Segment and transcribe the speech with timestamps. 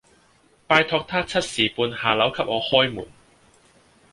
[0.65, 3.05] 拜託她七時半下樓給我開門